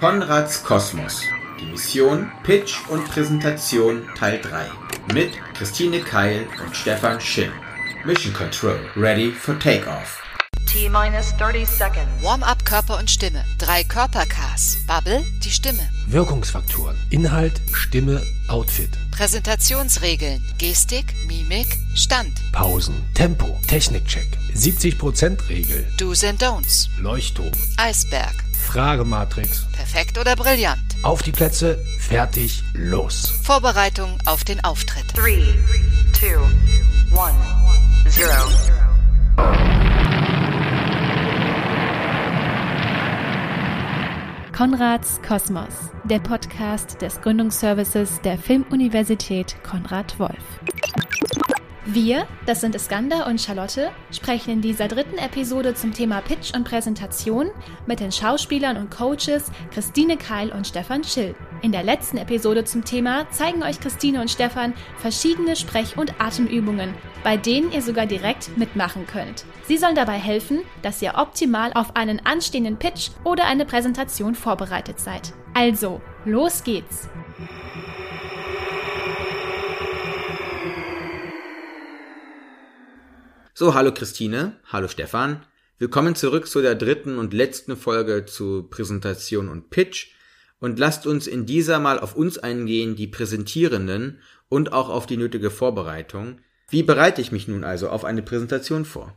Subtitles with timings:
[0.00, 1.20] Konrads Kosmos.
[1.60, 4.64] Die Mission, Pitch und Präsentation Teil 3
[5.12, 7.52] mit Christine Keil und Stefan Schill.
[8.06, 10.22] Mission Control, ready for takeoff.
[10.66, 12.08] T-minus 30 seconds.
[12.22, 13.44] Warm-up Körper und Stimme.
[13.58, 14.78] Drei Körpercars.
[14.86, 15.86] Bubble, die Stimme.
[16.06, 16.96] Wirkungsfaktoren.
[17.10, 18.88] Inhalt, Stimme, Outfit.
[19.10, 20.42] Präsentationsregeln.
[20.56, 22.40] Gestik, Mimik, Stand.
[22.52, 22.94] Pausen.
[23.12, 23.60] Tempo.
[23.66, 24.28] Technikcheck.
[24.54, 25.86] 70% Regel.
[25.98, 26.88] Do's and Don'ts.
[26.98, 27.52] Leuchtturm.
[27.76, 28.32] Eisberg.
[28.70, 29.66] Fragematrix.
[29.72, 30.78] Perfekt oder brillant.
[31.02, 31.84] Auf die Plätze.
[31.98, 32.62] Fertig.
[32.72, 33.32] Los.
[33.42, 35.06] Vorbereitung auf den Auftritt.
[35.16, 35.42] 3,
[36.12, 36.36] 2,
[38.06, 38.28] 1, 0.
[44.56, 50.44] Konrads Kosmos, der Podcast des Gründungsservices der Filmuniversität Konrad Wolf.
[51.86, 56.64] Wir, das sind Iskander und Charlotte, sprechen in dieser dritten Episode zum Thema Pitch und
[56.64, 57.50] Präsentation
[57.86, 61.34] mit den Schauspielern und Coaches Christine Keil und Stefan Schill.
[61.62, 66.94] In der letzten Episode zum Thema zeigen euch Christine und Stefan verschiedene Sprech- und Atemübungen,
[67.24, 69.46] bei denen ihr sogar direkt mitmachen könnt.
[69.66, 75.00] Sie sollen dabei helfen, dass ihr optimal auf einen anstehenden Pitch oder eine Präsentation vorbereitet
[75.00, 75.32] seid.
[75.54, 77.08] Also, los geht's!
[83.60, 85.42] So, hallo Christine, hallo Stefan.
[85.78, 90.12] Willkommen zurück zu der dritten und letzten Folge zu Präsentation und Pitch.
[90.60, 95.18] Und lasst uns in dieser mal auf uns eingehen, die Präsentierenden und auch auf die
[95.18, 96.38] nötige Vorbereitung.
[96.70, 99.12] Wie bereite ich mich nun also auf eine Präsentation vor?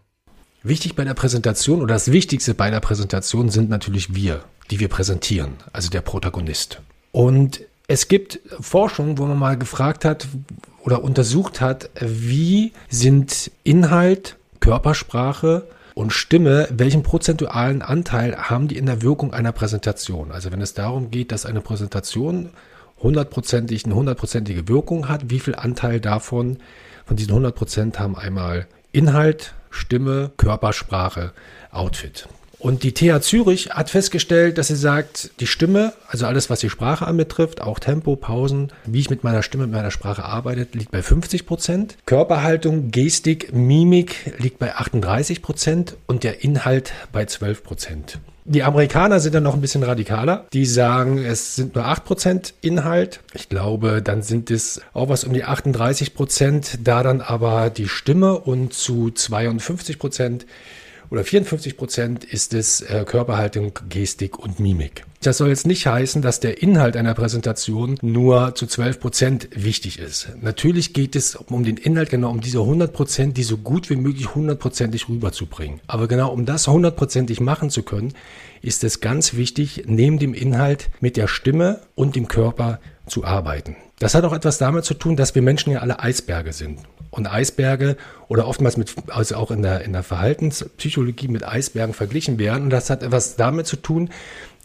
[0.62, 4.90] Wichtig bei der Präsentation oder das Wichtigste bei der Präsentation sind natürlich wir, die wir
[4.90, 6.82] präsentieren, also der Protagonist.
[7.14, 10.28] Und es gibt Forschung, wo man mal gefragt hat
[10.84, 18.86] oder untersucht hat, wie sind Inhalt, Körpersprache und Stimme, welchen prozentualen Anteil haben die in
[18.86, 20.32] der Wirkung einer Präsentation?
[20.32, 22.50] Also wenn es darum geht, dass eine Präsentation
[23.02, 26.58] hundertprozentig eine hundertprozentige Wirkung hat, wie viel Anteil davon
[27.06, 31.34] von diesen 100 Prozent haben einmal Inhalt, Stimme, Körpersprache,
[31.72, 32.28] Outfit.
[32.64, 36.70] Und die TH Zürich hat festgestellt, dass sie sagt, die Stimme, also alles, was die
[36.70, 40.90] Sprache anbetrifft, auch Tempo, Pausen, wie ich mit meiner Stimme, mit meiner Sprache arbeite, liegt
[40.90, 41.98] bei 50 Prozent.
[42.06, 48.20] Körperhaltung, Gestik, Mimik liegt bei 38 Prozent und der Inhalt bei 12 Prozent.
[48.46, 50.46] Die Amerikaner sind dann noch ein bisschen radikaler.
[50.54, 53.20] Die sagen, es sind nur 8% Inhalt.
[53.34, 58.40] Ich glaube, dann sind es auch was um die 38%, da dann aber die Stimme
[58.40, 60.46] und zu 52%
[61.14, 65.06] oder 54 Prozent ist es äh, Körperhaltung, Gestik und Mimik.
[65.22, 70.00] Das soll jetzt nicht heißen, dass der Inhalt einer Präsentation nur zu 12 Prozent wichtig
[70.00, 70.30] ist.
[70.42, 73.96] Natürlich geht es um den Inhalt, genau um diese 100 Prozent, die so gut wie
[73.96, 75.82] möglich hundertprozentig rüberzubringen.
[75.86, 78.16] Aber genau um das hundertprozentig machen zu können,
[78.64, 83.76] ist es ganz wichtig, neben dem Inhalt mit der Stimme und dem Körper zu arbeiten.
[84.00, 87.28] Das hat auch etwas damit zu tun, dass wir Menschen ja alle Eisberge sind und
[87.28, 87.96] Eisberge
[88.28, 92.64] oder oftmals mit, also auch in der, in der Verhaltenspsychologie mit Eisbergen verglichen werden.
[92.64, 94.10] Und das hat etwas damit zu tun,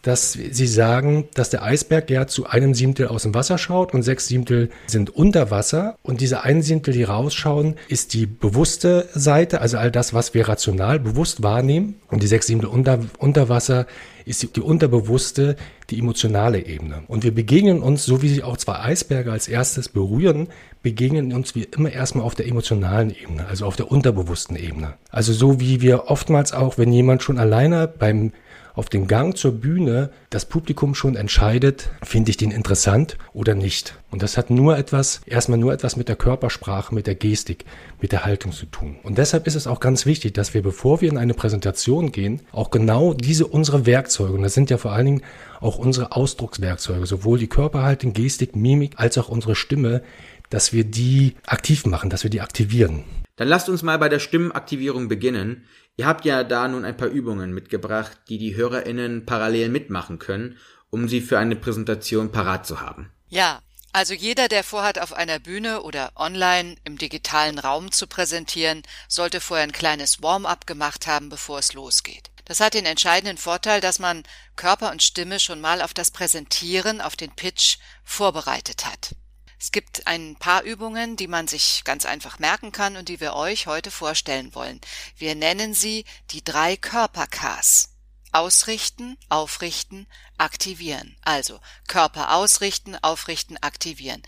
[0.01, 4.03] dass sie sagen, dass der Eisberg ja zu einem Siebtel aus dem Wasser schaut und
[4.03, 5.97] sechs Siebtel sind unter Wasser.
[6.03, 10.47] Und diese ein Siebtel, die rausschauen, ist die bewusste Seite, also all das, was wir
[10.47, 11.95] rational bewusst wahrnehmen.
[12.07, 13.87] Und die sechs Siebtel unter, unter Wasser
[14.25, 15.57] ist die, die unterbewusste,
[15.89, 17.03] die emotionale Ebene.
[17.07, 20.47] Und wir begegnen uns, so wie sich auch zwei Eisberge als erstes berühren,
[20.81, 24.93] begegnen uns wir immer erstmal auf der emotionalen Ebene, also auf der unterbewussten Ebene.
[25.09, 28.31] Also so wie wir oftmals auch, wenn jemand schon alleine beim
[28.79, 33.99] auf dem Gang zur Bühne das Publikum schon entscheidet, finde ich den interessant oder nicht.
[34.09, 37.65] Und das hat nur etwas, erstmal nur etwas mit der Körpersprache, mit der Gestik,
[37.99, 38.95] mit der Haltung zu tun.
[39.03, 42.41] Und deshalb ist es auch ganz wichtig, dass wir, bevor wir in eine Präsentation gehen,
[42.53, 45.23] auch genau diese unsere Werkzeuge, und das sind ja vor allen Dingen
[45.59, 50.03] auch unsere Ausdruckswerkzeuge, sowohl die Körperhaltung, Gestik, Mimik als auch unsere Stimme,
[50.49, 53.03] dass wir die aktiv machen, dass wir die aktivieren.
[53.35, 55.65] Dann lasst uns mal bei der Stimmenaktivierung beginnen.
[55.99, 60.57] Ihr habt ja da nun ein paar Übungen mitgebracht, die die HörerInnen parallel mitmachen können,
[60.89, 63.11] um sie für eine Präsentation parat zu haben.
[63.27, 63.61] Ja,
[63.91, 69.41] also jeder, der vorhat, auf einer Bühne oder online im digitalen Raum zu präsentieren, sollte
[69.41, 72.31] vorher ein kleines Warm-up gemacht haben, bevor es losgeht.
[72.45, 74.23] Das hat den entscheidenden Vorteil, dass man
[74.55, 79.15] Körper und Stimme schon mal auf das Präsentieren, auf den Pitch vorbereitet hat.
[79.59, 83.33] Es gibt ein paar Übungen, die man sich ganz einfach merken kann und die wir
[83.33, 84.79] euch heute vorstellen wollen.
[85.17, 87.89] Wir nennen sie die drei Körper-Ks.
[88.31, 90.07] Ausrichten, aufrichten,
[90.37, 91.17] aktivieren.
[91.23, 94.23] Also Körper ausrichten, aufrichten, aktivieren.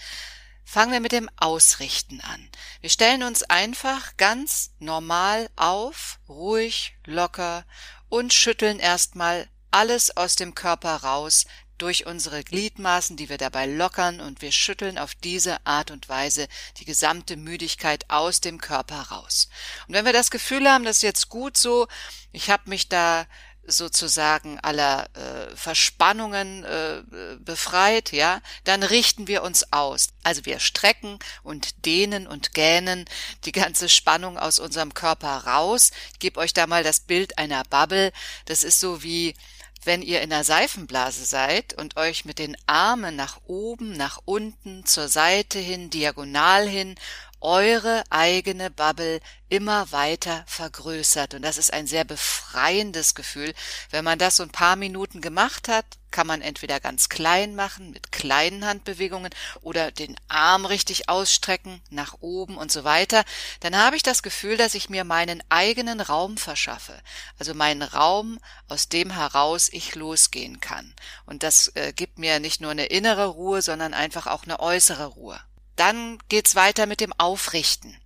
[0.65, 2.49] Fangen wir mit dem Ausrichten an.
[2.81, 7.65] Wir stellen uns einfach ganz normal auf, ruhig, locker
[8.09, 11.45] und schütteln erstmal alles aus dem Körper raus,
[11.81, 16.47] durch unsere Gliedmaßen, die wir dabei lockern und wir schütteln auf diese Art und Weise
[16.77, 19.49] die gesamte Müdigkeit aus dem Körper raus.
[19.87, 21.87] Und wenn wir das Gefühl haben, das ist jetzt gut so,
[22.31, 23.25] ich habe mich da
[23.65, 27.01] sozusagen aller äh, Verspannungen äh,
[27.39, 30.09] befreit, ja, dann richten wir uns aus.
[30.23, 33.05] Also wir strecken und dehnen und gähnen
[33.45, 35.91] die ganze Spannung aus unserem Körper raus.
[36.13, 38.11] Ich gebe euch da mal das Bild einer Bubble.
[38.45, 39.35] Das ist so wie
[39.83, 44.85] wenn ihr in einer Seifenblase seid und euch mit den Armen nach oben, nach unten,
[44.85, 46.95] zur Seite hin, diagonal hin
[47.41, 51.33] eure eigene Bubble immer weiter vergrößert.
[51.33, 53.53] Und das ist ein sehr befreiendes Gefühl.
[53.89, 57.91] Wenn man das so ein paar Minuten gemacht hat, kann man entweder ganz klein machen
[57.91, 63.23] mit kleinen Handbewegungen oder den Arm richtig ausstrecken nach oben und so weiter.
[63.61, 66.97] Dann habe ich das Gefühl, dass ich mir meinen eigenen Raum verschaffe.
[67.39, 70.93] Also meinen Raum, aus dem heraus ich losgehen kann.
[71.25, 75.07] Und das äh, gibt mir nicht nur eine innere Ruhe, sondern einfach auch eine äußere
[75.07, 75.39] Ruhe.
[75.75, 77.97] Dann geht's weiter mit dem Aufrichten.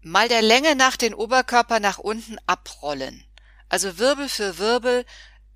[0.00, 3.24] Mal der Länge nach den Oberkörper nach unten abrollen.
[3.68, 5.04] Also Wirbel für Wirbel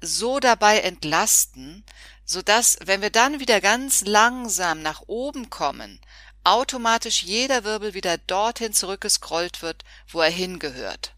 [0.00, 1.84] so dabei entlasten,
[2.24, 6.00] so dass, wenn wir dann wieder ganz langsam nach oben kommen,
[6.44, 11.14] automatisch jeder Wirbel wieder dorthin zurückgescrollt wird, wo er hingehört.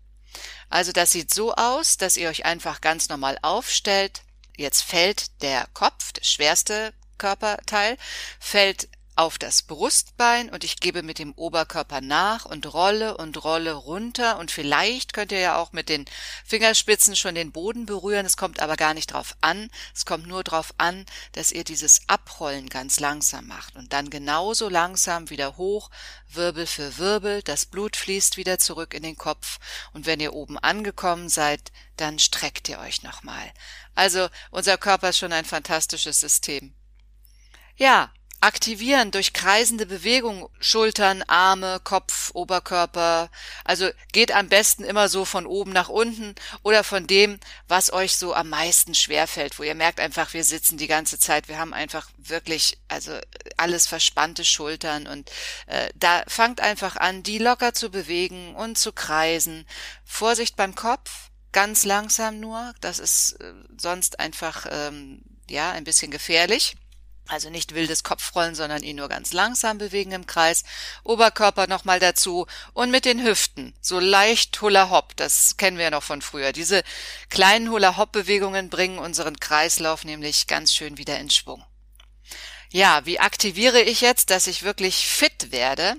[0.69, 4.23] Also das sieht so aus, dass ihr euch einfach ganz normal aufstellt.
[4.56, 7.96] Jetzt fällt der Kopf, das schwerste Körperteil,
[8.38, 13.72] fällt auf das Brustbein und ich gebe mit dem Oberkörper nach und rolle und rolle
[13.72, 16.05] runter und vielleicht könnt ihr ja auch mit den
[16.44, 18.26] Fingerspitzen schon den Boden berühren.
[18.26, 19.70] Es kommt aber gar nicht drauf an.
[19.94, 24.69] Es kommt nur drauf an, dass ihr dieses Abrollen ganz langsam macht und dann genauso
[24.69, 25.90] langsam wieder hoch,
[26.28, 27.43] Wirbel für Wirbel.
[27.43, 29.58] Das Blut fließt wieder zurück in den Kopf
[29.93, 33.52] und wenn ihr oben angekommen seid, dann streckt ihr euch nochmal.
[33.94, 36.75] Also unser Körper ist schon ein fantastisches System.
[37.76, 38.12] Ja,
[38.44, 43.31] aktivieren durch kreisende Bewegung, Schultern, Arme, Kopf, Oberkörper.
[43.64, 48.19] Also geht am besten immer so von oben nach unten oder von dem, was euch
[48.19, 51.73] so am meisten schwerfällt, wo ihr merkt einfach, wir sitzen die ganze Zeit, wir haben
[51.73, 53.19] einfach wirklich, also
[53.56, 55.31] alles verspannte Schultern und
[55.67, 59.67] äh, da fangt einfach an, die locker zu bewegen und zu kreisen.
[60.05, 66.11] Vorsicht beim Kopf, ganz langsam nur, das ist äh, sonst einfach ähm, ja ein bisschen
[66.11, 66.76] gefährlich.
[67.26, 70.62] Also nicht wildes Kopfrollen, sondern ihn nur ganz langsam bewegen im Kreis.
[71.05, 73.75] Oberkörper nochmal dazu und mit den Hüften.
[73.81, 75.17] So leicht Hula Hop.
[75.17, 76.53] Das kennen wir ja noch von früher.
[76.53, 76.82] Diese
[77.31, 81.65] kleinen Hula Hop Bewegungen bringen unseren Kreislauf nämlich ganz schön wieder in Schwung.
[82.71, 85.97] Ja, wie aktiviere ich jetzt, dass ich wirklich fit werde?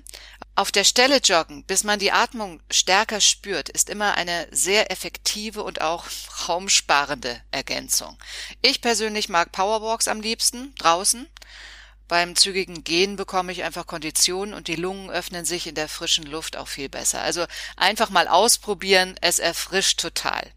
[0.58, 5.62] Auf der Stelle joggen, bis man die Atmung stärker spürt, ist immer eine sehr effektive
[5.64, 6.06] und auch
[6.48, 8.18] raumsparende Ergänzung.
[8.62, 11.28] Ich persönlich mag Powerwalks am liebsten, draußen.
[12.08, 16.26] Beim zügigen Gehen bekomme ich einfach Kondition und die Lungen öffnen sich in der frischen
[16.26, 17.22] Luft auch viel besser.
[17.22, 20.54] Also einfach mal ausprobieren, es erfrischt total.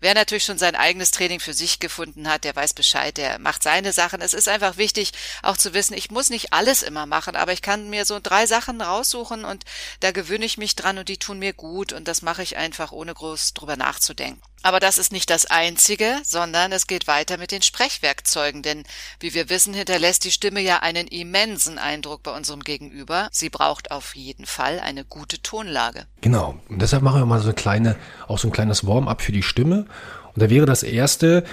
[0.00, 3.62] Wer natürlich schon sein eigenes Training für sich gefunden hat, der weiß Bescheid, der macht
[3.62, 4.22] seine Sachen.
[4.22, 5.12] Es ist einfach wichtig,
[5.42, 8.46] auch zu wissen, ich muss nicht alles immer machen, aber ich kann mir so drei
[8.46, 9.64] Sachen raussuchen und
[10.00, 12.92] da gewöhne ich mich dran und die tun mir gut und das mache ich einfach
[12.92, 14.40] ohne groß drüber nachzudenken.
[14.62, 18.84] Aber das ist nicht das Einzige, sondern es geht weiter mit den Sprechwerkzeugen, denn
[19.18, 23.28] wie wir wissen, hinterlässt die Stimme ja einen immensen Eindruck bei unserem Gegenüber.
[23.32, 26.06] Sie braucht auf jeden Fall eine gute Tonlage.
[26.20, 26.60] Genau.
[26.68, 27.96] Und deshalb machen wir mal so eine kleine,
[28.28, 29.86] auch so ein kleines Warm-up für die Stimme.
[30.34, 31.44] Und da wäre das erste,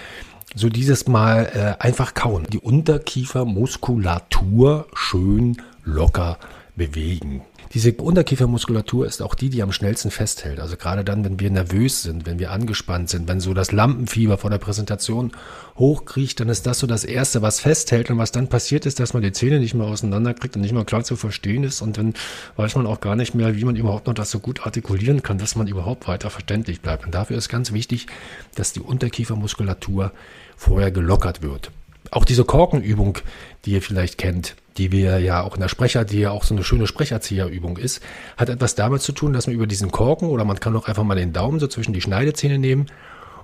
[0.56, 2.46] so dieses Mal äh, einfach kauen.
[2.52, 6.38] Die Unterkiefermuskulatur schön locker
[6.78, 7.42] bewegen.
[7.74, 10.60] Diese Unterkiefermuskulatur ist auch die, die am schnellsten festhält.
[10.60, 14.38] Also gerade dann, wenn wir nervös sind, wenn wir angespannt sind, wenn so das Lampenfieber
[14.38, 15.32] vor der Präsentation
[15.76, 18.10] hochkriecht, dann ist das so das Erste, was festhält.
[18.10, 20.86] Und was dann passiert ist, dass man die Zähne nicht mehr auseinanderkriegt und nicht mehr
[20.86, 21.82] klar zu verstehen ist.
[21.82, 22.14] Und dann
[22.56, 25.38] weiß man auch gar nicht mehr, wie man überhaupt noch das so gut artikulieren kann,
[25.38, 27.06] dass man überhaupt weiter verständlich bleibt.
[27.06, 28.08] Und dafür ist ganz wichtig,
[28.56, 30.14] dass die Unterkiefermuskulatur
[30.56, 31.72] vorher gelockert wird.
[32.12, 33.18] Auch diese Korkenübung,
[33.66, 36.54] die ihr vielleicht kennt, die wir ja auch in der Sprecher, die ja auch so
[36.54, 38.02] eine schöne Sprecherzieherübung ist,
[38.38, 41.04] hat etwas damit zu tun, dass man über diesen Korken oder man kann auch einfach
[41.04, 42.88] mal den Daumen so zwischen die Schneidezähne nehmen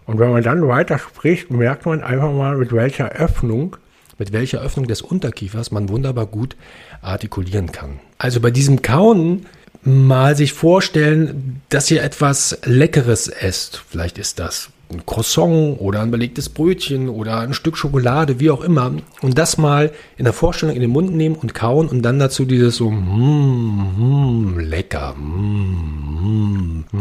[0.05, 3.77] und wenn man dann weiter spricht, merkt man einfach mal, mit welcher Öffnung,
[4.17, 6.55] mit welcher Öffnung des Unterkiefers man wunderbar gut
[7.01, 7.99] artikulieren kann.
[8.17, 9.45] Also bei diesem Kauen
[9.81, 13.81] mal sich vorstellen, dass ihr etwas Leckeres esst.
[13.89, 18.63] Vielleicht ist das ein Croissant oder ein belegtes Brötchen oder ein Stück Schokolade, wie auch
[18.63, 18.91] immer.
[19.21, 22.45] Und das mal in der Vorstellung in den Mund nehmen und kauen und dann dazu
[22.45, 26.99] dieses so, mm, mm, lecker, mm, mm,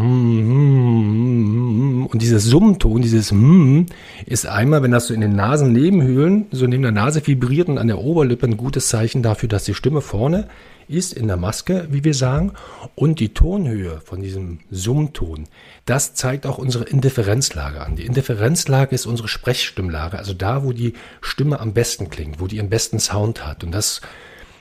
[0.71, 2.07] mm.
[2.07, 3.87] Und dieses Summenton, dieses Hm,
[4.27, 7.87] ist einmal, wenn das so in den Nasennebenhöhlen, so neben der Nase vibriert und an
[7.87, 10.49] der Oberlippe ein gutes Zeichen dafür, dass die Stimme vorne
[10.92, 12.52] ist in der Maske, wie wir sagen.
[12.94, 15.49] Und die Tonhöhe von diesem Summton,
[15.87, 17.96] das zeigt auch unsere Indifferenzlage an.
[17.96, 22.61] Die Indifferenzlage ist unsere Sprechstimmlage, also da, wo die Stimme am besten klingt, wo die
[22.61, 23.64] am besten Sound hat.
[23.64, 24.00] Und das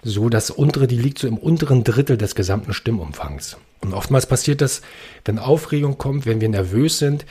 [0.03, 3.57] so, das untere, die liegt so im unteren Drittel des gesamten Stimmumfangs.
[3.81, 4.81] Und oftmals passiert das,
[5.25, 7.25] wenn Aufregung kommt, wenn wir nervös sind,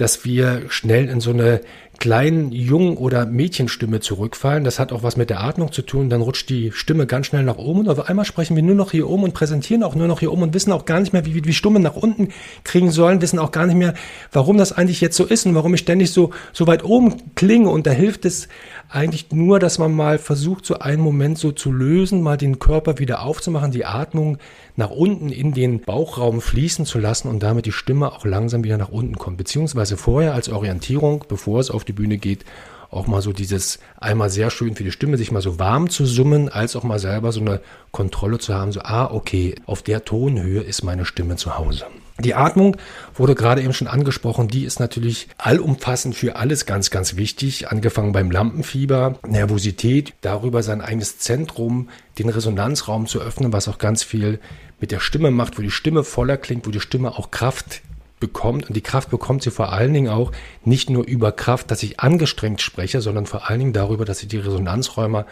[0.00, 1.60] dass wir schnell in so eine
[1.98, 4.64] kleinen Jungen- oder Mädchenstimme zurückfallen.
[4.64, 6.08] Das hat auch was mit der Atmung zu tun.
[6.08, 8.90] Dann rutscht die Stimme ganz schnell nach oben und auf einmal sprechen wir nur noch
[8.90, 11.26] hier oben und präsentieren auch nur noch hier oben und wissen auch gar nicht mehr,
[11.26, 12.28] wie wir die Stimme nach unten
[12.64, 13.92] kriegen sollen, wissen auch gar nicht mehr,
[14.32, 17.68] warum das eigentlich jetzt so ist und warum ich ständig so, so weit oben klinge.
[17.68, 18.48] Und da hilft es
[18.90, 22.98] eigentlich nur, dass man mal versucht, so einen Moment so zu lösen, mal den Körper
[22.98, 24.38] wieder aufzumachen, die Atmung
[24.76, 28.78] nach unten in den Bauchraum fließen zu lassen und damit die Stimme auch langsam wieder
[28.78, 29.36] nach unten kommt.
[29.36, 32.44] Beziehungsweise vorher als Orientierung, bevor es auf die Bühne geht,
[32.90, 36.04] auch mal so dieses einmal sehr schön für die Stimme, sich mal so warm zu
[36.06, 37.60] summen, als auch mal selber so eine
[37.92, 41.86] Kontrolle zu haben, so, ah, okay, auf der Tonhöhe ist meine Stimme zu Hause.
[42.22, 42.76] Die Atmung
[43.14, 44.48] wurde gerade eben schon angesprochen.
[44.48, 47.68] Die ist natürlich allumfassend für alles ganz, ganz wichtig.
[47.68, 54.02] Angefangen beim Lampenfieber, Nervosität, darüber sein eigenes Zentrum, den Resonanzraum zu öffnen, was auch ganz
[54.02, 54.40] viel
[54.80, 57.82] mit der Stimme macht, wo die Stimme voller klingt, wo die Stimme auch Kraft
[58.18, 58.68] bekommt.
[58.68, 60.32] Und die Kraft bekommt sie vor allen Dingen auch
[60.64, 64.28] nicht nur über Kraft, dass ich angestrengt spreche, sondern vor allen Dingen darüber, dass ich
[64.28, 65.26] die Resonanzräume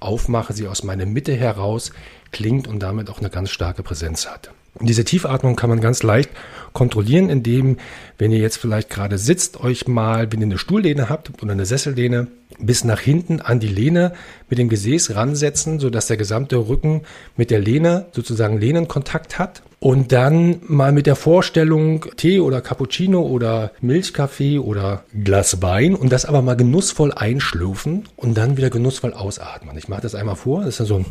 [0.00, 1.92] aufmache, sie aus meiner Mitte heraus
[2.30, 4.50] klingt und damit auch eine ganz starke Präsenz hat.
[4.80, 6.30] Diese Tiefatmung kann man ganz leicht
[6.72, 7.76] kontrollieren, indem,
[8.18, 11.64] wenn ihr jetzt vielleicht gerade sitzt, euch mal, wenn ihr eine Stuhllehne habt oder eine
[11.64, 12.26] Sessellehne,
[12.58, 14.12] bis nach hinten an die Lehne
[14.48, 17.02] mit dem Gesäß ransetzen, sodass der gesamte Rücken
[17.36, 19.62] mit der Lehne sozusagen Lehnenkontakt hat.
[19.78, 26.10] Und dann mal mit der Vorstellung Tee oder Cappuccino oder Milchkaffee oder Glas Wein und
[26.10, 29.76] das aber mal genussvoll einschlürfen und dann wieder genussvoll ausatmen.
[29.76, 30.60] Ich mache das einmal vor.
[30.60, 31.06] Das ist dann so ein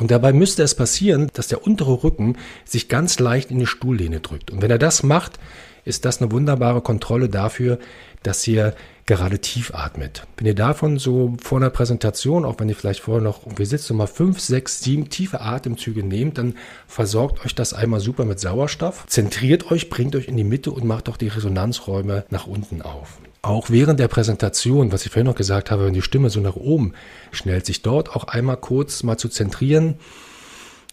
[0.00, 4.20] Und dabei müsste es passieren, dass der untere Rücken sich ganz leicht in die Stuhllehne
[4.20, 4.50] drückt.
[4.50, 5.38] Und wenn er das macht,
[5.84, 7.78] ist das eine wunderbare Kontrolle dafür,
[8.22, 8.74] dass ihr
[9.06, 10.26] gerade tief atmet.
[10.36, 13.90] Wenn ihr davon so vor einer Präsentation, auch wenn ihr vielleicht vorher noch irgendwie sitzt,
[13.92, 16.54] mal fünf, sechs, sieben tiefe Atemzüge nehmt, dann
[16.86, 20.84] versorgt euch das einmal super mit Sauerstoff, zentriert euch, bringt euch in die Mitte und
[20.84, 23.18] macht auch die Resonanzräume nach unten auf.
[23.42, 26.56] Auch während der Präsentation, was ich vorhin noch gesagt habe, wenn die Stimme so nach
[26.56, 26.92] oben
[27.32, 29.96] schnellt, sich dort auch einmal kurz mal zu zentrieren,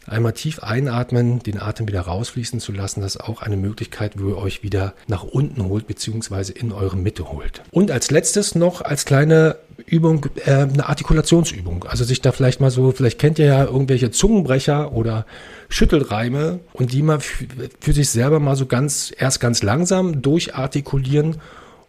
[0.06, 4.30] einmal tief einatmen, den Atem wieder rausfließen zu lassen, das ist auch eine Möglichkeit, wo
[4.30, 7.62] ihr euch wieder nach unten holt, beziehungsweise in eure Mitte holt.
[7.72, 11.84] Und als letztes noch als kleine Übung, äh, eine Artikulationsübung.
[11.84, 15.26] Also sich da vielleicht mal so, vielleicht kennt ihr ja irgendwelche Zungenbrecher oder
[15.68, 21.38] Schüttelreime und die mal für sich selber mal so ganz, erst ganz langsam durchartikulieren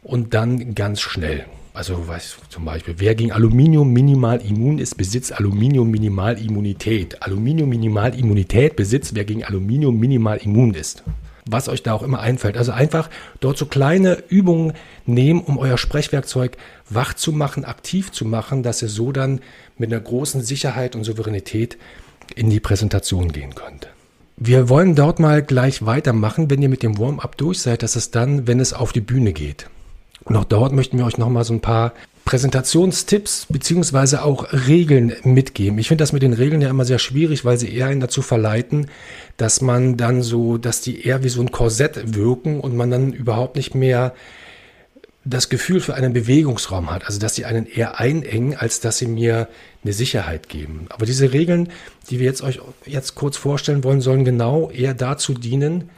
[0.09, 1.45] und dann ganz schnell.
[1.75, 7.23] Also was zum Beispiel, wer gegen Aluminium minimal immun ist, besitzt Aluminium minimal Immunität.
[7.23, 11.05] Aluminium minimal Immunität besitzt, wer gegen Aluminium minimal immun ist.
[11.49, 12.57] Was euch da auch immer einfällt.
[12.57, 13.11] Also einfach
[13.41, 14.73] dort so kleine Übungen
[15.07, 16.57] nehmen, um euer Sprechwerkzeug
[16.89, 19.41] wach zu machen, aktiv zu machen, dass ihr so dann
[19.77, 21.79] mit einer großen Sicherheit und Souveränität
[22.35, 23.89] in die Präsentation gehen könnt.
[24.37, 28.11] Wir wollen dort mal gleich weitermachen, wenn ihr mit dem Warm-up durch seid, dass es
[28.11, 29.69] dann, wenn es auf die Bühne geht.
[30.29, 31.93] Und auch dort möchten wir euch nochmal so ein paar
[32.25, 35.79] Präsentationstipps beziehungsweise auch Regeln mitgeben.
[35.79, 38.21] Ich finde das mit den Regeln ja immer sehr schwierig, weil sie eher einen dazu
[38.21, 38.91] verleiten,
[39.39, 43.15] dass man dann so, dass die eher wie so ein Korsett wirken und man dann
[43.15, 44.15] überhaupt nicht mehr
[45.25, 47.07] das Gefühl für einen Bewegungsraum hat.
[47.07, 49.49] Also dass sie einen eher einengen, als dass sie mir
[49.83, 50.87] eine Sicherheit geben.
[50.91, 51.71] Aber diese Regeln,
[52.11, 55.89] die wir jetzt euch jetzt kurz vorstellen wollen, sollen genau eher dazu dienen,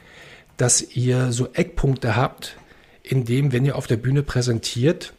[0.55, 2.55] dass ihr so Eckpunkte habt,
[3.03, 5.13] in dem, wenn ihr auf der Bühne präsentiert,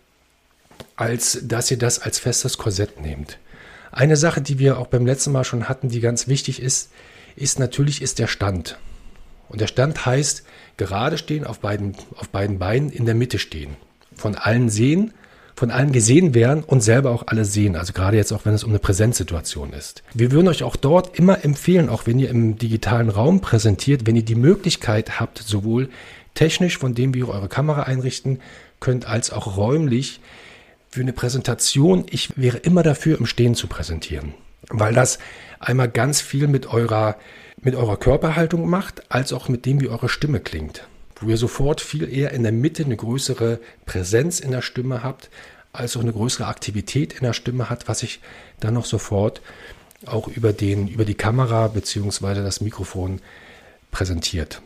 [0.96, 3.38] als dass ihr das als festes Korsett nehmt.
[3.90, 6.90] Eine Sache, die wir auch beim letzten Mal schon hatten, die ganz wichtig ist,
[7.36, 8.78] ist natürlich ist der Stand.
[9.48, 10.44] Und der Stand heißt
[10.76, 13.76] gerade stehen, auf beiden, auf beiden Beinen in der Mitte stehen.
[14.16, 15.12] Von allen sehen,
[15.54, 17.76] von allen gesehen werden und selber auch alle sehen.
[17.76, 20.02] Also gerade jetzt auch, wenn es um eine Präsenzsituation ist.
[20.14, 24.16] Wir würden euch auch dort immer empfehlen, auch wenn ihr im digitalen Raum präsentiert, wenn
[24.16, 25.90] ihr die Möglichkeit habt, sowohl
[26.34, 28.40] technisch, von dem wir eure Kamera einrichten
[28.80, 30.20] könnt, als auch räumlich
[30.90, 32.06] für eine Präsentation.
[32.10, 34.34] Ich wäre immer dafür, im Stehen zu präsentieren,
[34.68, 35.18] weil das
[35.60, 37.16] einmal ganz viel mit eurer,
[37.60, 40.86] mit eurer Körperhaltung macht, als auch mit dem, wie eure Stimme klingt.
[41.16, 45.30] Wo ihr sofort viel eher in der Mitte eine größere Präsenz in der Stimme habt,
[45.72, 48.20] als auch eine größere Aktivität in der Stimme hat, was sich
[48.60, 49.40] dann noch sofort
[50.06, 53.20] auch über den, über die Kamera beziehungsweise das Mikrofon
[53.90, 54.60] präsentiert.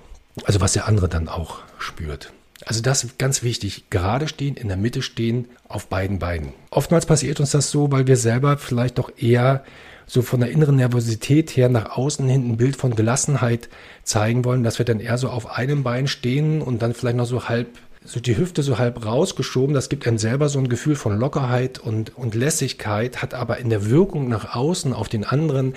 [0.45, 2.33] Also was der andere dann auch spürt.
[2.64, 3.90] Also das ist ganz wichtig.
[3.90, 6.52] Gerade stehen, in der Mitte stehen, auf beiden Beinen.
[6.71, 9.64] Oftmals passiert uns das so, weil wir selber vielleicht doch eher
[10.07, 13.69] so von der inneren Nervosität her nach außen hin ein Bild von Gelassenheit
[14.05, 17.26] zeigen wollen, dass wir dann eher so auf einem Bein stehen und dann vielleicht noch
[17.26, 17.69] so halb
[18.05, 19.75] so die Hüfte so halb rausgeschoben.
[19.75, 23.69] Das gibt einem selber so ein Gefühl von Lockerheit und, und Lässigkeit, hat aber in
[23.69, 25.75] der Wirkung nach außen auf den anderen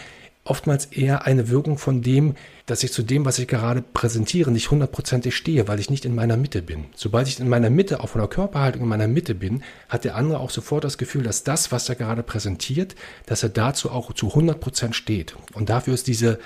[0.50, 4.72] oftmals eher eine Wirkung von dem, dass ich zu dem, was ich gerade präsentiere, nicht
[4.72, 6.86] hundertprozentig stehe, weil ich nicht in meiner Mitte bin.
[6.96, 10.16] Sobald ich in meiner Mitte, auch von der Körperhaltung in meiner Mitte bin, hat der
[10.16, 14.14] andere auch sofort das Gefühl, dass das, was er gerade präsentiert, dass er dazu auch
[14.14, 15.36] zu 100 Prozent steht.
[15.54, 16.40] Und dafür ist diese,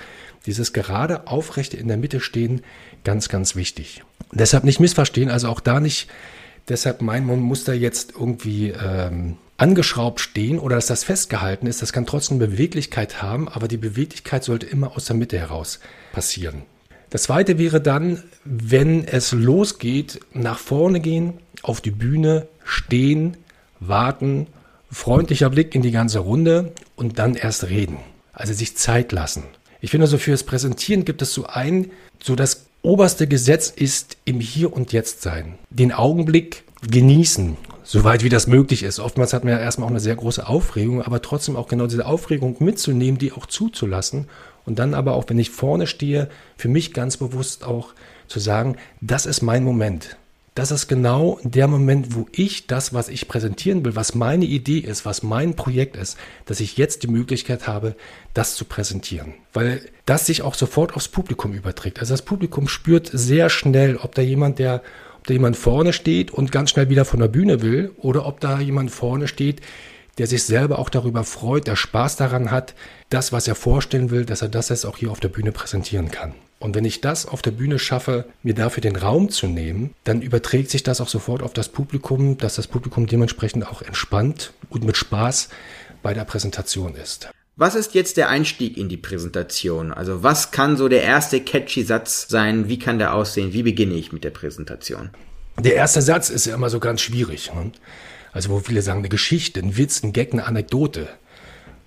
[0.46, 2.62] dieses gerade aufrechte in der Mitte stehen
[3.04, 4.02] ganz, ganz wichtig.
[4.32, 6.08] deshalb nicht missverstehen, also auch da nicht,
[6.68, 11.82] deshalb meinen, man muss da jetzt irgendwie ähm, angeschraubt stehen oder dass das festgehalten ist,
[11.82, 15.80] das kann trotzdem Beweglichkeit haben, aber die Beweglichkeit sollte immer aus der Mitte heraus
[16.12, 16.62] passieren.
[17.10, 23.36] Das zweite wäre dann, wenn es losgeht, nach vorne gehen, auf die Bühne, stehen,
[23.78, 24.48] warten,
[24.90, 27.98] freundlicher Blick in die ganze Runde und dann erst reden.
[28.32, 29.44] Also sich Zeit lassen.
[29.80, 34.40] Ich finde, so fürs Präsentieren gibt es so ein, so das oberste Gesetz ist im
[34.40, 35.54] Hier und Jetzt sein.
[35.70, 38.98] Den Augenblick genießen soweit wie das möglich ist.
[38.98, 42.06] Oftmals hat man ja erstmal auch eine sehr große Aufregung, aber trotzdem auch genau diese
[42.06, 44.26] Aufregung mitzunehmen, die auch zuzulassen
[44.64, 47.92] und dann aber auch, wenn ich vorne stehe, für mich ganz bewusst auch
[48.26, 50.16] zu sagen, das ist mein Moment.
[50.54, 54.78] Das ist genau der Moment, wo ich das, was ich präsentieren will, was meine Idee
[54.78, 57.96] ist, was mein Projekt ist, dass ich jetzt die Möglichkeit habe,
[58.34, 59.34] das zu präsentieren.
[59.52, 61.98] Weil das sich auch sofort aufs Publikum überträgt.
[61.98, 64.82] Also das Publikum spürt sehr schnell, ob da jemand, der
[65.26, 68.60] da jemand vorne steht und ganz schnell wieder von der Bühne will oder ob da
[68.60, 69.60] jemand vorne steht,
[70.18, 72.74] der sich selber auch darüber freut, der Spaß daran hat,
[73.10, 76.10] das, was er vorstellen will, dass er das jetzt auch hier auf der Bühne präsentieren
[76.10, 76.34] kann.
[76.60, 80.22] Und wenn ich das auf der Bühne schaffe, mir dafür den Raum zu nehmen, dann
[80.22, 84.84] überträgt sich das auch sofort auf das Publikum, dass das Publikum dementsprechend auch entspannt und
[84.84, 85.48] mit Spaß
[86.02, 87.28] bei der Präsentation ist.
[87.56, 89.92] Was ist jetzt der Einstieg in die Präsentation?
[89.92, 92.68] Also was kann so der erste catchy Satz sein?
[92.68, 93.52] Wie kann der aussehen?
[93.52, 95.10] Wie beginne ich mit der Präsentation?
[95.60, 97.52] Der erste Satz ist ja immer so ganz schwierig.
[97.54, 97.70] Ne?
[98.32, 101.08] Also wo viele sagen, eine Geschichte, ein Witz, ein Gag, eine Anekdote.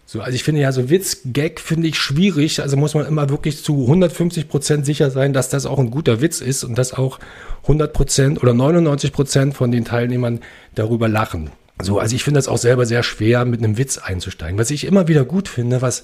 [0.06, 2.62] So, also ich finde ja so Witz, Gag finde ich schwierig.
[2.62, 6.22] Also muss man immer wirklich zu 150 Prozent sicher sein, dass das auch ein guter
[6.22, 7.20] Witz ist und dass auch
[7.64, 10.40] 100 Prozent oder 99 Prozent von den Teilnehmern
[10.76, 11.52] darüber lachen.
[11.82, 14.58] So, also ich finde das auch selber sehr schwer, mit einem Witz einzusteigen.
[14.58, 16.04] Was ich immer wieder gut finde, was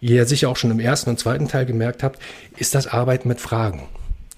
[0.00, 2.20] ihr sicher auch schon im ersten und zweiten Teil gemerkt habt,
[2.56, 3.84] ist das Arbeiten mit Fragen.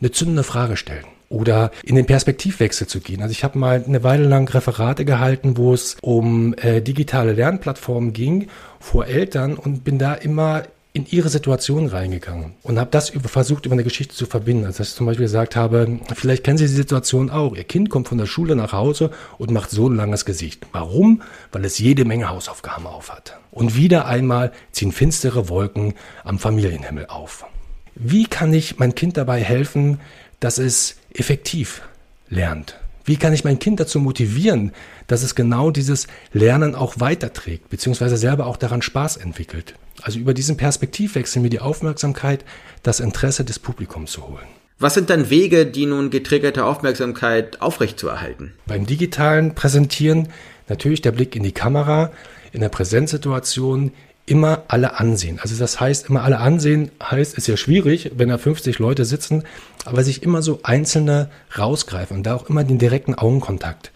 [0.01, 3.23] Eine zündende Frage stellen oder in den Perspektivwechsel zu gehen.
[3.23, 8.13] Also ich habe mal eine Weile lang Referate gehalten, wo es um äh, digitale Lernplattformen
[8.13, 10.63] ging vor Eltern und bin da immer
[10.97, 14.65] in ihre Situation reingegangen und habe das über, versucht, über eine Geschichte zu verbinden.
[14.65, 17.55] Also dass ich zum Beispiel gesagt habe, vielleicht kennen Sie die Situation auch.
[17.55, 20.67] Ihr Kind kommt von der Schule nach Hause und macht so ein langes Gesicht.
[20.73, 21.21] Warum?
[21.53, 23.39] Weil es jede Menge Hausaufgaben auf hat.
[23.51, 25.93] Und wieder einmal ziehen finstere Wolken
[26.25, 27.45] am Familienhimmel auf.
[27.95, 30.01] Wie kann ich mein Kind dabei helfen,
[30.41, 31.83] dass es effektiv
[32.31, 32.79] lernt?
[33.07, 34.73] Wie kann ich mein Kind dazu motivieren,
[35.07, 39.75] dass es genau dieses Lernen auch weiterträgt, beziehungsweise selber auch daran Spaß entwickelt?
[40.03, 42.45] Also über diesen Perspektivwechsel mir die Aufmerksamkeit,
[42.83, 44.47] das Interesse des Publikums zu holen.
[44.81, 48.53] Was sind dann Wege, die nun getriggerte Aufmerksamkeit aufrechtzuerhalten?
[48.67, 50.29] Beim digitalen Präsentieren
[50.69, 52.11] natürlich der Blick in die Kamera,
[52.53, 53.93] in der Präsenzsituation
[54.27, 55.39] immer alle ansehen.
[55.41, 59.45] Also das heißt, immer alle ansehen heißt, ist ja schwierig, wenn da 50 Leute sitzen,
[59.85, 63.93] aber sich immer so einzelne rausgreifen und da auch immer den direkten Augenkontakt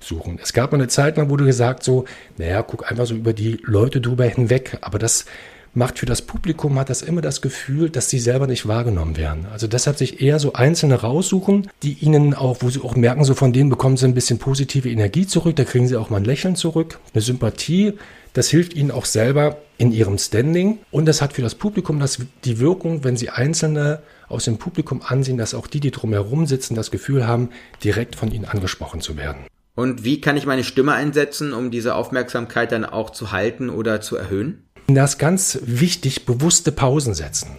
[0.00, 0.38] suchen.
[0.42, 2.06] Es gab mal eine Zeit lang, wurde gesagt so,
[2.38, 5.26] naja, guck einfach so über die Leute drüber hinweg, aber das
[5.74, 9.46] macht für das Publikum, hat das immer das Gefühl, dass sie selber nicht wahrgenommen werden.
[9.52, 13.34] Also deshalb sich eher so Einzelne raussuchen, die ihnen auch, wo sie auch merken, so
[13.34, 16.24] von denen bekommen sie ein bisschen positive Energie zurück, da kriegen sie auch mal ein
[16.24, 17.94] Lächeln zurück, eine Sympathie,
[18.34, 22.18] das hilft ihnen auch selber in ihrem Standing und das hat für das Publikum das,
[22.44, 26.74] die Wirkung, wenn sie Einzelne aus dem Publikum ansehen, dass auch die, die drumherum sitzen,
[26.74, 27.50] das Gefühl haben,
[27.82, 29.46] direkt von ihnen angesprochen zu werden.
[29.76, 34.00] Und wie kann ich meine Stimme einsetzen, um diese Aufmerksamkeit dann auch zu halten oder
[34.00, 34.64] zu erhöhen?
[34.86, 37.56] Das ist ganz wichtig, bewusste Pausen setzen.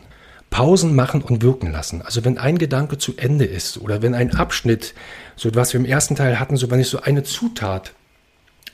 [0.50, 2.02] Pausen machen und wirken lassen.
[2.02, 4.94] Also wenn ein Gedanke zu Ende ist oder wenn ein Abschnitt,
[5.36, 7.94] so was wir im ersten Teil hatten, so wenn ich so eine Zutat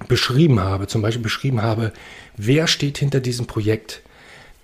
[0.08, 1.94] beschrieben habe, zum Beispiel beschrieben habe,
[2.38, 4.02] wer steht hinter diesem Projekt,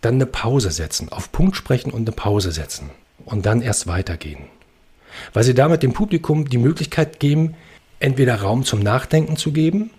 [0.02, 2.92] dann eine Pause setzen, auf Punkt sprechen und eine Pause setzen
[3.26, 4.46] und dann erst weitergehen.
[5.34, 7.56] Weil sie damit dem Publikum die Möglichkeit geben,
[8.00, 9.90] entweder Raum zum Nachdenken zu geben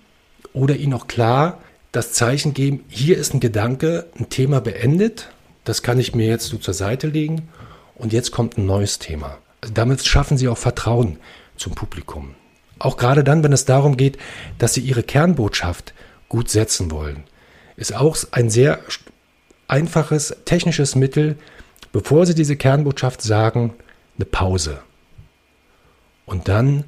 [0.53, 5.31] oder ihnen auch klar das Zeichen geben, hier ist ein Gedanke, ein Thema beendet,
[5.64, 7.48] das kann ich mir jetzt so zur Seite legen
[7.94, 9.38] Und jetzt kommt ein neues Thema.
[9.61, 11.18] Also damit schaffen Sie auch Vertrauen
[11.57, 12.35] zum Publikum.
[12.78, 14.18] Auch gerade dann, wenn es darum geht,
[14.58, 15.94] dass Sie Ihre Kernbotschaft
[16.28, 17.24] gut setzen wollen,
[17.76, 18.80] ist auch ein sehr
[19.66, 21.38] einfaches technisches Mittel,
[21.92, 23.74] bevor Sie diese Kernbotschaft sagen,
[24.16, 24.80] eine Pause.
[26.26, 26.84] Und dann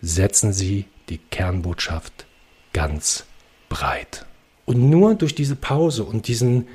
[0.00, 2.26] setzen Sie die Kernbotschaft
[2.72, 3.24] ganz
[3.68, 4.26] breit.
[4.66, 6.68] Und nur durch diese Pause und diesen,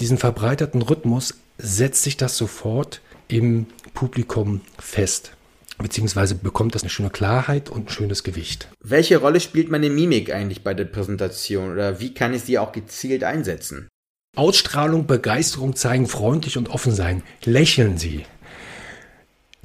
[0.00, 5.32] diesen verbreiterten Rhythmus setzt sich das sofort im Publikum fest.
[5.78, 8.68] Beziehungsweise bekommt das eine schöne Klarheit und ein schönes Gewicht.
[8.82, 12.72] Welche Rolle spielt meine Mimik eigentlich bei der Präsentation oder wie kann ich sie auch
[12.72, 13.88] gezielt einsetzen?
[14.36, 17.22] Ausstrahlung, Begeisterung zeigen, freundlich und offen sein.
[17.44, 18.24] Lächeln Sie.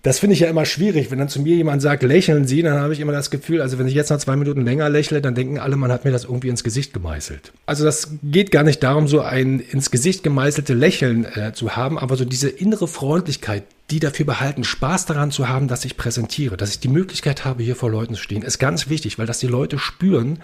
[0.02, 2.80] Das finde ich ja immer schwierig, wenn dann zu mir jemand sagt, lächeln Sie, dann
[2.80, 5.36] habe ich immer das Gefühl, also wenn ich jetzt noch zwei Minuten länger lächle, dann
[5.36, 7.52] denken alle, man hat mir das irgendwie ins Gesicht gemeißelt.
[7.66, 12.00] Also das geht gar nicht darum, so ein ins Gesicht gemeißelte Lächeln äh, zu haben,
[12.00, 16.58] aber so diese innere Freundlichkeit, die dafür behalten, Spaß daran zu haben, dass ich präsentiere,
[16.58, 19.40] dass ich die Möglichkeit habe, hier vor Leuten zu stehen, ist ganz wichtig, weil das
[19.40, 20.40] die Leute spüren.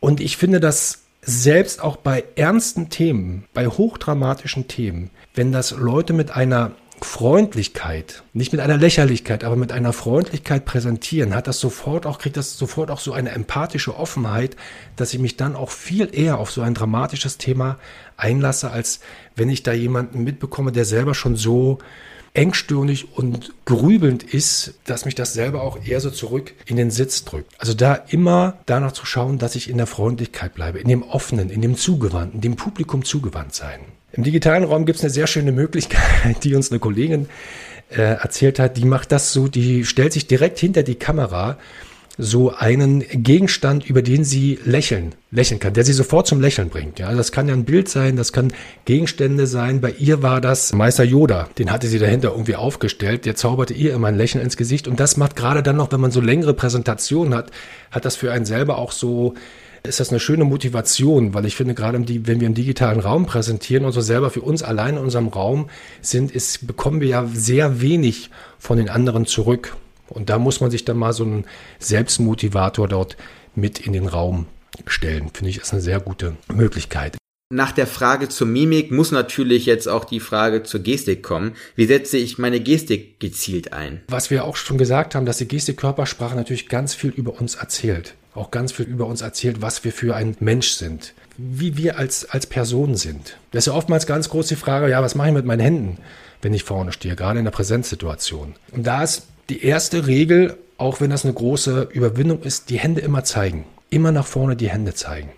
[0.00, 6.12] Und ich finde das selbst auch bei ernsten Themen, bei hochdramatischen Themen, wenn das Leute
[6.12, 12.06] mit einer Freundlichkeit, nicht mit einer Lächerlichkeit, aber mit einer Freundlichkeit präsentieren, hat das sofort
[12.06, 14.56] auch, kriegt das sofort auch so eine empathische Offenheit,
[14.96, 17.78] dass ich mich dann auch viel eher auf so ein dramatisches Thema
[18.16, 19.00] einlasse, als
[19.34, 21.78] wenn ich da jemanden mitbekomme, der selber schon so
[22.36, 27.24] engstirnig und grübelnd ist, dass mich das selber auch eher so zurück in den Sitz
[27.24, 27.52] drückt.
[27.58, 31.50] Also da immer danach zu schauen, dass ich in der Freundlichkeit bleibe, in dem offenen,
[31.50, 33.80] in dem zugewandten, dem Publikum zugewandt sein.
[34.12, 37.28] Im digitalen Raum gibt es eine sehr schöne Möglichkeit, die uns eine Kollegin
[37.90, 38.76] äh, erzählt hat.
[38.76, 41.58] Die macht das so, die stellt sich direkt hinter die Kamera
[42.18, 46.98] so einen Gegenstand, über den sie lächeln, lächeln kann, der sie sofort zum Lächeln bringt.
[46.98, 48.52] Ja, das kann ja ein Bild sein, das kann
[48.86, 49.80] Gegenstände sein.
[49.80, 53.26] Bei ihr war das Meister Yoda, den hatte sie dahinter irgendwie aufgestellt.
[53.26, 56.00] Der zauberte ihr immer ein Lächeln ins Gesicht und das macht gerade dann noch, wenn
[56.00, 57.50] man so längere Präsentationen hat,
[57.90, 59.34] hat das für einen selber auch so
[59.86, 63.84] ist das eine schöne Motivation, weil ich finde, gerade wenn wir im digitalen Raum präsentieren
[63.84, 65.68] und so selber für uns allein in unserem Raum
[66.00, 69.76] sind, ist, bekommen wir ja sehr wenig von den anderen zurück.
[70.08, 71.44] Und da muss man sich dann mal so einen
[71.78, 73.16] Selbstmotivator dort
[73.54, 74.46] mit in den Raum
[74.86, 75.30] stellen.
[75.32, 77.16] Finde ich, ist eine sehr gute Möglichkeit.
[77.48, 81.52] Nach der Frage zur Mimik muss natürlich jetzt auch die Frage zur Gestik kommen.
[81.76, 84.02] Wie setze ich meine Gestik gezielt ein?
[84.08, 87.54] Was wir auch schon gesagt haben, dass die Gestik Körpersprache natürlich ganz viel über uns
[87.54, 91.98] erzählt auch ganz viel über uns erzählt, was wir für ein Mensch sind, wie wir
[91.98, 93.38] als, als Person sind.
[93.50, 95.98] Das ist ja oftmals ganz groß die Frage, ja, was mache ich mit meinen Händen,
[96.42, 98.54] wenn ich vorne stehe, gerade in der Präsenzsituation.
[98.72, 103.00] Und da ist die erste Regel, auch wenn das eine große Überwindung ist, die Hände
[103.00, 103.64] immer zeigen.
[103.90, 105.30] Immer nach vorne die Hände zeigen.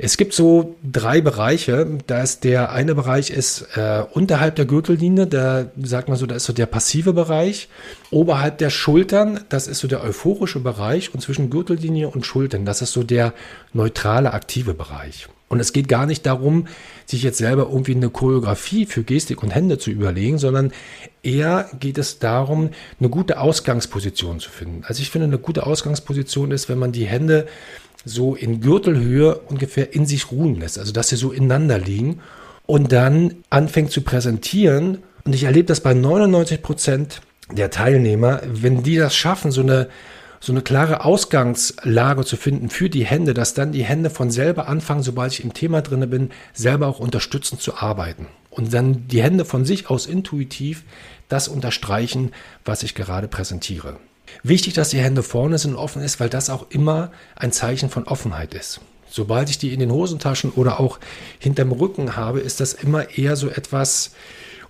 [0.00, 1.98] Es gibt so drei Bereiche.
[2.06, 6.36] Da ist der eine Bereich ist äh, unterhalb der Gürtellinie, da sagt man so, da
[6.36, 7.68] ist so der passive Bereich.
[8.12, 12.80] Oberhalb der Schultern, das ist so der euphorische Bereich und zwischen Gürtellinie und Schultern, das
[12.80, 13.34] ist so der
[13.72, 15.28] neutrale, aktive Bereich.
[15.48, 16.66] Und es geht gar nicht darum,
[17.06, 20.72] sich jetzt selber irgendwie eine Choreografie für Gestik und Hände zu überlegen, sondern
[21.22, 24.84] eher geht es darum, eine gute Ausgangsposition zu finden.
[24.84, 27.46] Also ich finde, eine gute Ausgangsposition ist, wenn man die Hände
[28.04, 32.20] so in Gürtelhöhe ungefähr in sich ruhen lässt, also dass sie so ineinander liegen
[32.66, 34.98] und dann anfängt zu präsentieren.
[35.24, 39.88] Und ich erlebe das bei 99 Prozent der Teilnehmer, wenn die das schaffen, so eine,
[40.40, 44.68] so eine klare Ausgangslage zu finden für die Hände, dass dann die Hände von selber
[44.68, 48.26] anfangen, sobald ich im Thema drinne bin, selber auch unterstützend zu arbeiten.
[48.50, 50.84] Und dann die Hände von sich aus intuitiv
[51.28, 52.32] das unterstreichen,
[52.64, 53.98] was ich gerade präsentiere.
[54.42, 57.90] Wichtig, dass die Hände vorne sind und offen ist, weil das auch immer ein Zeichen
[57.90, 58.80] von Offenheit ist.
[59.10, 60.98] Sobald ich die in den Hosentaschen oder auch
[61.38, 64.12] hinterm Rücken habe, ist das immer eher so etwas,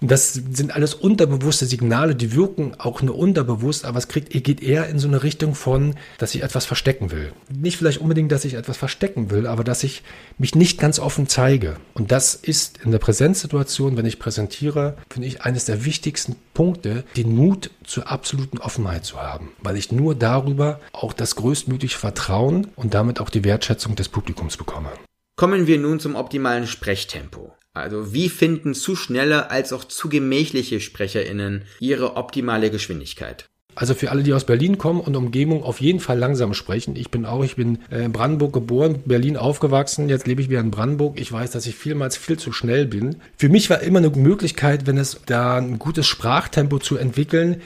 [0.00, 4.62] und das sind alles unterbewusste Signale, die wirken auch nur unterbewusst, aber es kriegt, geht
[4.62, 7.32] eher in so eine Richtung von, dass ich etwas verstecken will.
[7.50, 10.02] Nicht vielleicht unbedingt, dass ich etwas verstecken will, aber dass ich
[10.38, 11.76] mich nicht ganz offen zeige.
[11.94, 17.04] Und das ist in der Präsenzsituation, wenn ich präsentiere, finde ich eines der wichtigsten Punkte,
[17.16, 22.68] den Mut zur absoluten Offenheit zu haben, weil ich nur darüber auch das größtmögliche Vertrauen
[22.76, 24.90] und damit auch die Wertschätzung des Publikums bekomme.
[25.36, 27.52] Kommen wir nun zum optimalen Sprechtempo.
[27.78, 33.48] Also wie finden zu schnelle als auch zu gemächliche Sprecherinnen ihre optimale Geschwindigkeit?
[33.78, 36.96] Also für alle, die aus Berlin kommen und Umgebung, auf jeden Fall langsam sprechen.
[36.96, 40.58] Ich bin auch, ich bin äh, in Brandenburg geboren, Berlin aufgewachsen, jetzt lebe ich wieder
[40.58, 41.20] in Brandenburg.
[41.20, 43.16] Ich weiß, dass ich vielmals viel zu schnell bin.
[43.36, 47.62] Für mich war immer eine Möglichkeit, wenn es da ein gutes Sprachtempo zu entwickeln,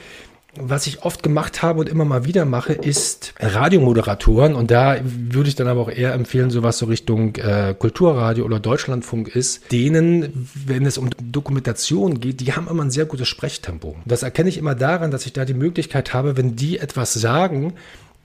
[0.59, 4.53] was ich oft gemacht habe und immer mal wieder mache, ist Radiomoderatoren.
[4.55, 8.59] Und da würde ich dann aber auch eher empfehlen, sowas so Richtung äh, Kulturradio oder
[8.59, 13.95] Deutschlandfunk ist, denen, wenn es um Dokumentation geht, die haben immer ein sehr gutes Sprechtempo.
[14.05, 17.73] Das erkenne ich immer daran, dass ich da die Möglichkeit habe, wenn die etwas sagen,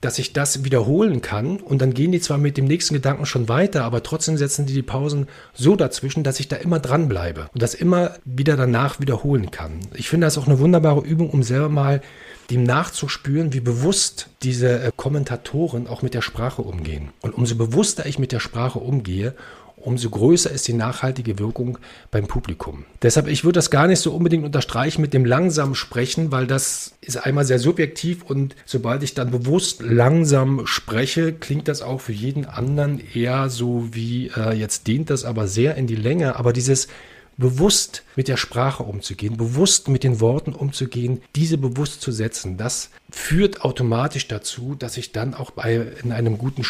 [0.01, 3.49] dass ich das wiederholen kann und dann gehen die zwar mit dem nächsten Gedanken schon
[3.49, 7.49] weiter, aber trotzdem setzen die die Pausen so dazwischen, dass ich da immer dran bleibe
[7.53, 9.81] und das immer wieder danach wiederholen kann.
[9.95, 12.01] Ich finde das auch eine wunderbare Übung, um selber mal
[12.51, 17.11] dem nachzuspüren, wie bewusst diese äh, Kommentatoren auch mit der Sprache umgehen.
[17.21, 19.35] Und umso bewusster ich mit der Sprache umgehe,
[19.81, 21.79] umso größer ist die nachhaltige Wirkung
[22.11, 22.85] beim Publikum.
[23.03, 26.95] Deshalb, ich würde das gar nicht so unbedingt unterstreichen mit dem langsamen Sprechen, weil das
[27.01, 32.13] ist einmal sehr subjektiv und sobald ich dann bewusst langsam spreche, klingt das auch für
[32.13, 36.53] jeden anderen eher so wie, äh, jetzt dehnt das aber sehr in die Länge, aber
[36.53, 36.89] dieses
[37.39, 42.91] bewusst mit der Sprache umzugehen, bewusst mit den Worten umzugehen, diese bewusst zu setzen, das
[43.11, 46.65] führt automatisch dazu, dass ich dann auch bei, in einem guten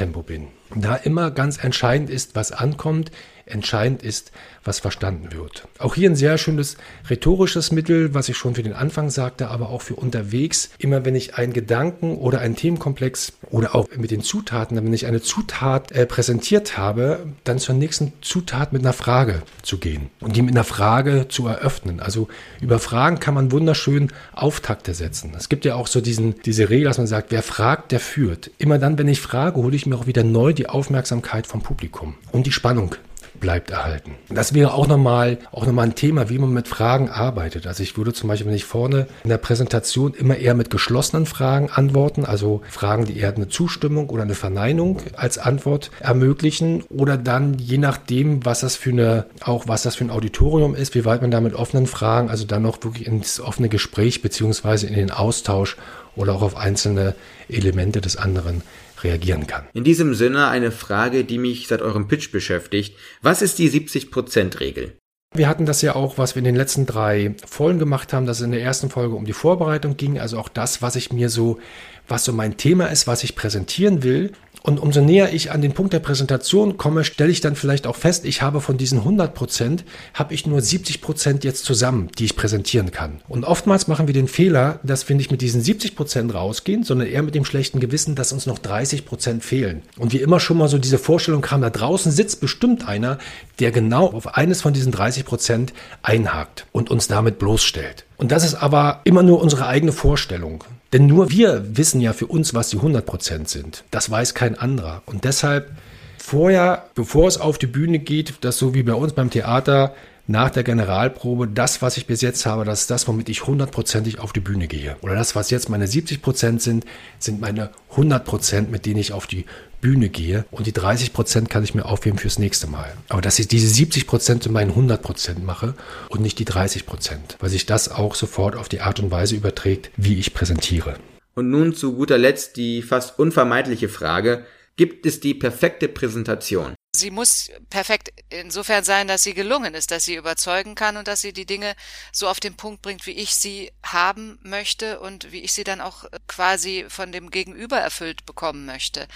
[0.00, 0.48] Sprechtempo bin.
[0.74, 3.10] Da immer ganz entscheidend ist, was ankommt,
[3.50, 4.32] entscheidend ist,
[4.64, 5.66] was verstanden wird.
[5.78, 6.76] Auch hier ein sehr schönes
[7.08, 10.70] rhetorisches Mittel, was ich schon für den Anfang sagte, aber auch für unterwegs.
[10.78, 15.06] Immer wenn ich einen Gedanken oder einen Themenkomplex oder auch mit den Zutaten, wenn ich
[15.06, 20.36] eine Zutat äh, präsentiert habe, dann zur nächsten Zutat mit einer Frage zu gehen und
[20.36, 22.00] die mit einer Frage zu eröffnen.
[22.00, 22.28] Also
[22.60, 25.32] über Fragen kann man wunderschön Auftakte setzen.
[25.36, 28.50] Es gibt ja auch so diesen, diese Regel, dass man sagt, wer fragt, der führt.
[28.58, 32.14] Immer dann, wenn ich frage, hole ich mir auch wieder neu die Aufmerksamkeit vom Publikum
[32.32, 32.94] und die Spannung
[33.40, 34.14] bleibt erhalten.
[34.28, 37.66] Das wäre auch nochmal, auch nochmal ein Thema, wie man mit Fragen arbeitet.
[37.66, 41.26] Also ich würde zum Beispiel, wenn ich vorne in der Präsentation immer eher mit geschlossenen
[41.26, 47.16] Fragen antworten, also Fragen, die eher eine Zustimmung oder eine Verneinung als Antwort ermöglichen oder
[47.16, 51.04] dann je nachdem, was das für eine, auch was das für ein Auditorium ist, wie
[51.04, 54.94] weit man da mit offenen Fragen, also dann noch wirklich ins offene Gespräch beziehungsweise in
[54.94, 55.76] den Austausch
[56.16, 57.14] oder auch auf einzelne
[57.48, 58.62] Elemente des anderen
[59.04, 59.66] reagieren kann.
[59.72, 62.96] In diesem Sinne eine Frage, die mich seit eurem Pitch beschäftigt.
[63.22, 64.96] Was ist die 70%-Regel?
[65.32, 68.38] Wir hatten das ja auch, was wir in den letzten drei Folgen gemacht haben, dass
[68.38, 71.28] es in der ersten Folge um die Vorbereitung ging, also auch das, was ich mir
[71.28, 71.60] so,
[72.08, 74.32] was so mein Thema ist, was ich präsentieren will.
[74.62, 77.96] Und umso näher ich an den Punkt der Präsentation komme, stelle ich dann vielleicht auch
[77.96, 82.26] fest, ich habe von diesen 100 Prozent, habe ich nur 70 Prozent jetzt zusammen, die
[82.26, 83.20] ich präsentieren kann.
[83.28, 87.08] Und oftmals machen wir den Fehler, dass wir nicht mit diesen 70 Prozent rausgehen, sondern
[87.08, 89.82] eher mit dem schlechten Gewissen, dass uns noch 30 Prozent fehlen.
[89.96, 93.18] Und wir immer schon mal so diese Vorstellung haben, da draußen sitzt bestimmt einer,
[93.58, 98.04] der genau auf eines von diesen 30 Prozent einhakt und uns damit bloßstellt.
[98.16, 100.64] Und das ist aber immer nur unsere eigene Vorstellung.
[100.92, 103.84] Denn nur wir wissen ja für uns, was die 100% sind.
[103.90, 105.02] Das weiß kein anderer.
[105.06, 105.70] Und deshalb
[106.18, 109.94] vorher, bevor es auf die Bühne geht, das so wie bei uns beim Theater,
[110.30, 114.20] nach der Generalprobe, das, was ich bis jetzt habe, das ist das, womit ich hundertprozentig
[114.20, 114.96] auf die Bühne gehe.
[115.02, 116.84] Oder das, was jetzt meine 70 Prozent sind,
[117.18, 119.44] sind meine 100 Prozent, mit denen ich auf die
[119.80, 120.44] Bühne gehe.
[120.52, 122.92] Und die 30 Prozent kann ich mir aufheben fürs nächste Mal.
[123.08, 125.74] Aber dass ich diese 70 Prozent zu meinen 100 Prozent mache
[126.08, 129.34] und nicht die 30 Prozent, weil sich das auch sofort auf die Art und Weise
[129.34, 130.94] überträgt, wie ich präsentiere.
[131.34, 134.44] Und nun zu guter Letzt die fast unvermeidliche Frage,
[134.76, 136.74] gibt es die perfekte Präsentation?
[136.92, 141.20] Sie muss perfekt insofern sein, dass sie gelungen ist, dass sie überzeugen kann und dass
[141.20, 141.76] sie die Dinge
[142.10, 145.80] so auf den Punkt bringt, wie ich sie haben möchte und wie ich sie dann
[145.80, 149.06] auch quasi von dem Gegenüber erfüllt bekommen möchte.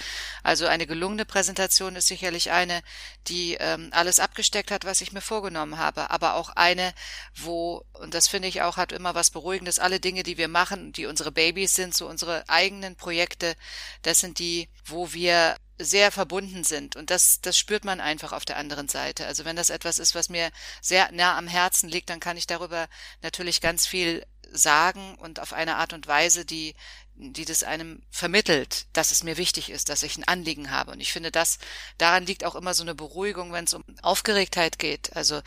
[0.44, 2.80] Also eine gelungene Präsentation ist sicherlich eine,
[3.26, 6.94] die ähm, alles abgesteckt hat, was ich mir vorgenommen habe, aber auch eine,
[7.34, 10.92] wo, und das finde ich auch, hat immer was Beruhigendes, alle Dinge, die wir machen,
[10.92, 13.56] die unsere Babys sind, so unsere eigenen Projekte,
[14.02, 16.96] das sind die, wo wir sehr verbunden sind.
[16.96, 19.26] Und das, das spürt man einfach auf der anderen Seite.
[19.26, 22.46] Also wenn das etwas ist, was mir sehr nah am Herzen liegt, dann kann ich
[22.46, 22.88] darüber
[23.22, 26.74] natürlich ganz viel sagen und auf eine Art und Weise, die,
[27.16, 30.92] die das einem vermittelt, dass es mir wichtig ist, dass ich ein Anliegen habe.
[30.92, 31.58] Und ich finde, das,
[31.98, 35.14] daran liegt auch immer so eine Beruhigung, wenn es um Aufgeregtheit geht.
[35.16, 35.40] Also,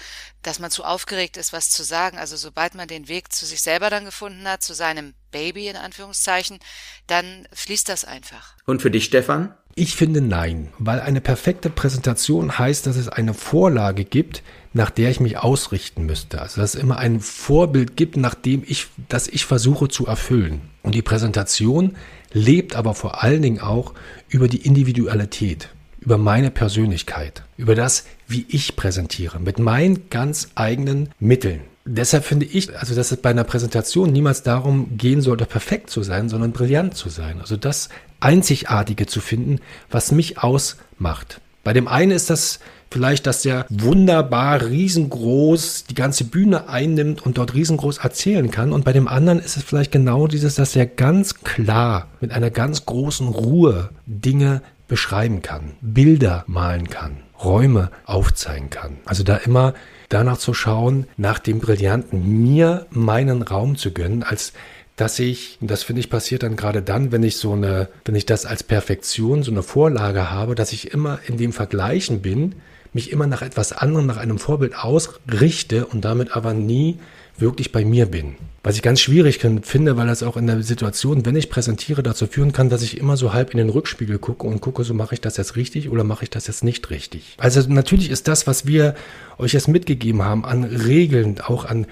[0.44, 2.18] dass man zu aufgeregt ist, was zu sagen.
[2.18, 5.78] Also, sobald man den Weg zu sich selber dann gefunden hat, zu seinem Baby in
[5.78, 6.60] Anführungszeichen,
[7.08, 8.56] dann fließt das einfach.
[8.66, 9.56] Und für dich, Stefan?
[9.80, 14.42] Ich finde nein, weil eine perfekte Präsentation heißt, dass es eine Vorlage gibt,
[14.74, 16.42] nach der ich mich ausrichten müsste.
[16.42, 20.62] Also dass es immer ein Vorbild gibt, nach dem ich, das ich versuche zu erfüllen.
[20.82, 21.96] Und die Präsentation
[22.34, 23.94] lebt aber vor allen Dingen auch
[24.30, 31.10] über die Individualität, über meine Persönlichkeit, über das, wie ich präsentiere, mit meinen ganz eigenen
[31.20, 31.62] Mitteln.
[31.90, 36.04] Deshalb finde ich, also dass es bei einer Präsentation niemals darum gehen sollte, perfekt zu
[36.04, 37.40] sein, sondern brillant zu sein.
[37.40, 41.40] Also das Einzigartige zu finden, was mich ausmacht.
[41.64, 42.60] Bei dem einen ist das
[42.92, 48.72] vielleicht, dass der wunderbar riesengroß die ganze Bühne einnimmt und dort riesengroß erzählen kann.
[48.74, 52.50] Und bei dem anderen ist es vielleicht genau dieses, dass er ganz klar mit einer
[52.50, 58.98] ganz großen Ruhe Dinge beschreiben kann, Bilder malen kann, Räume aufzeigen kann.
[59.06, 59.74] Also da immer
[60.10, 64.54] danach zu schauen, nach dem Brillanten, mir meinen Raum zu gönnen, als
[64.96, 68.16] dass ich, und das finde ich passiert dann gerade dann, wenn ich so eine, wenn
[68.16, 72.56] ich das als Perfektion, so eine Vorlage habe, dass ich immer in dem Vergleichen bin,
[72.94, 77.00] mich immer nach etwas anderem, nach einem Vorbild ausrichte und damit aber nie
[77.40, 78.36] wirklich bei mir bin.
[78.64, 82.28] Was ich ganz schwierig finde, weil das auch in der Situation, wenn ich präsentiere, dazu
[82.28, 85.14] führen kann, dass ich immer so halb in den Rückspiegel gucke und gucke, so mache
[85.14, 87.36] ich das jetzt richtig oder mache ich das jetzt nicht richtig.
[87.38, 88.96] Also natürlich ist das, was wir
[89.38, 91.88] euch jetzt mitgegeben haben, an Regeln, auch an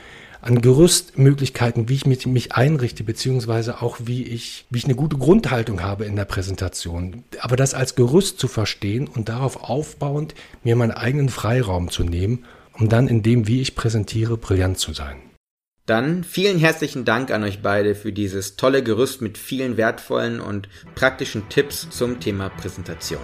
[0.46, 5.18] an Gerüstmöglichkeiten, wie ich mich, mich einrichte, beziehungsweise auch wie ich, wie ich eine gute
[5.18, 7.24] Grundhaltung habe in der Präsentation.
[7.40, 12.46] Aber das als Gerüst zu verstehen und darauf aufbauend mir meinen eigenen Freiraum zu nehmen,
[12.74, 15.16] um dann in dem, wie ich präsentiere, brillant zu sein.
[15.86, 20.68] Dann vielen herzlichen Dank an euch beide für dieses tolle Gerüst mit vielen wertvollen und
[20.96, 23.22] praktischen Tipps zum Thema Präsentation.